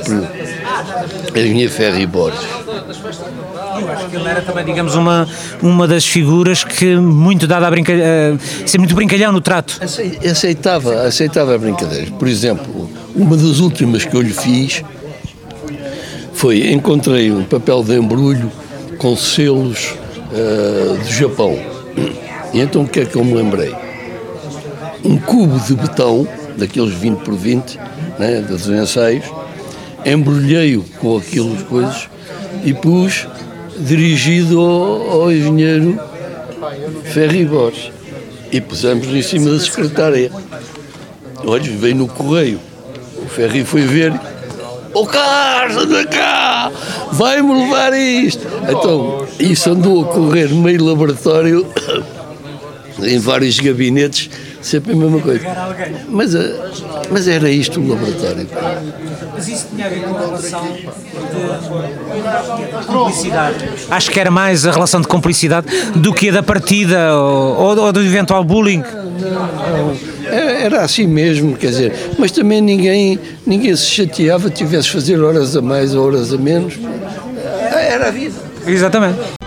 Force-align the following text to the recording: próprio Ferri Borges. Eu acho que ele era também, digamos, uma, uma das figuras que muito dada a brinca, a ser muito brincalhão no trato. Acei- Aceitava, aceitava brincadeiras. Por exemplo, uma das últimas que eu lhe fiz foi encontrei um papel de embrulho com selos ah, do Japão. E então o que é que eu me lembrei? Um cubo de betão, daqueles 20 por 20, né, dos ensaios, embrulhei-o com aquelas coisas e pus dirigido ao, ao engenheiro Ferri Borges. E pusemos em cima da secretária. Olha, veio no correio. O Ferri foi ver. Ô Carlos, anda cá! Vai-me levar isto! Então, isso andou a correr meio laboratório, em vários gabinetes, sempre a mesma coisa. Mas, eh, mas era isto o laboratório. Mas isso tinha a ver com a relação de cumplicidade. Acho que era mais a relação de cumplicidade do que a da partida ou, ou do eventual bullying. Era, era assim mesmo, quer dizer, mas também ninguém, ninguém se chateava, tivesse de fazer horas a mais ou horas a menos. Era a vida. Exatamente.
próprio 0.00 1.70
Ferri 1.70 2.06
Borges. 2.06 2.40
Eu 3.80 3.90
acho 3.92 4.08
que 4.08 4.16
ele 4.16 4.28
era 4.28 4.42
também, 4.42 4.64
digamos, 4.64 4.94
uma, 4.94 5.28
uma 5.62 5.86
das 5.86 6.04
figuras 6.06 6.64
que 6.64 6.96
muito 6.96 7.46
dada 7.46 7.66
a 7.66 7.70
brinca, 7.70 7.92
a 7.92 8.66
ser 8.68 8.78
muito 8.78 8.94
brincalhão 8.94 9.32
no 9.32 9.40
trato. 9.40 9.78
Acei- 9.80 10.18
Aceitava, 10.28 11.02
aceitava 11.02 11.56
brincadeiras. 11.58 12.10
Por 12.10 12.28
exemplo, 12.28 12.90
uma 13.14 13.36
das 13.36 13.58
últimas 13.60 14.04
que 14.04 14.14
eu 14.14 14.20
lhe 14.22 14.32
fiz 14.32 14.82
foi 16.32 16.70
encontrei 16.72 17.30
um 17.30 17.44
papel 17.44 17.82
de 17.82 17.94
embrulho 17.96 18.50
com 18.98 19.16
selos 19.16 19.94
ah, 20.32 20.96
do 21.02 21.10
Japão. 21.12 21.58
E 22.52 22.60
então 22.60 22.82
o 22.82 22.88
que 22.88 23.00
é 23.00 23.04
que 23.04 23.16
eu 23.16 23.24
me 23.24 23.34
lembrei? 23.34 23.74
Um 25.04 25.16
cubo 25.18 25.58
de 25.60 25.74
betão, 25.74 26.26
daqueles 26.56 26.92
20 26.94 27.18
por 27.20 27.34
20, 27.34 27.78
né, 28.18 28.40
dos 28.42 28.68
ensaios, 28.68 29.24
embrulhei-o 30.04 30.82
com 30.98 31.18
aquelas 31.18 31.62
coisas 31.62 32.08
e 32.64 32.72
pus 32.74 33.26
dirigido 33.78 34.60
ao, 34.60 35.22
ao 35.22 35.32
engenheiro 35.32 35.98
Ferri 37.04 37.44
Borges. 37.44 37.90
E 38.52 38.60
pusemos 38.60 39.06
em 39.06 39.22
cima 39.22 39.50
da 39.50 39.60
secretária. 39.60 40.30
Olha, 41.44 41.62
veio 41.62 41.94
no 41.94 42.08
correio. 42.08 42.60
O 43.16 43.28
Ferri 43.28 43.64
foi 43.64 43.82
ver. 43.82 44.12
Ô 44.92 45.06
Carlos, 45.06 45.84
anda 45.84 46.04
cá! 46.04 46.70
Vai-me 47.12 47.62
levar 47.62 47.92
isto! 47.92 48.44
Então, 48.68 49.24
isso 49.38 49.70
andou 49.70 50.02
a 50.02 50.06
correr 50.06 50.48
meio 50.48 50.84
laboratório, 50.84 51.64
em 52.98 53.18
vários 53.20 53.60
gabinetes, 53.60 54.28
sempre 54.70 54.92
a 54.92 54.96
mesma 54.96 55.20
coisa. 55.20 55.44
Mas, 56.08 56.34
eh, 56.34 56.70
mas 57.10 57.26
era 57.26 57.50
isto 57.50 57.80
o 57.80 57.88
laboratório. 57.88 58.46
Mas 59.34 59.48
isso 59.48 59.66
tinha 59.74 59.86
a 59.86 59.88
ver 59.88 60.02
com 60.02 60.16
a 60.16 60.20
relação 60.20 60.62
de 60.72 60.86
cumplicidade. 62.86 63.68
Acho 63.90 64.10
que 64.10 64.20
era 64.20 64.30
mais 64.30 64.66
a 64.66 64.70
relação 64.70 65.00
de 65.00 65.08
cumplicidade 65.08 65.66
do 65.96 66.12
que 66.12 66.28
a 66.28 66.32
da 66.32 66.42
partida 66.42 67.14
ou, 67.16 67.78
ou 67.78 67.92
do 67.92 68.00
eventual 68.00 68.44
bullying. 68.44 68.82
Era, 70.26 70.50
era 70.52 70.82
assim 70.82 71.06
mesmo, 71.06 71.56
quer 71.56 71.68
dizer, 71.68 71.92
mas 72.18 72.30
também 72.30 72.60
ninguém, 72.60 73.18
ninguém 73.44 73.74
se 73.74 73.86
chateava, 73.86 74.48
tivesse 74.48 74.84
de 74.84 74.92
fazer 74.92 75.20
horas 75.20 75.56
a 75.56 75.62
mais 75.62 75.94
ou 75.94 76.06
horas 76.06 76.32
a 76.32 76.38
menos. 76.38 76.78
Era 77.72 78.08
a 78.08 78.10
vida. 78.10 78.36
Exatamente. 78.66 79.39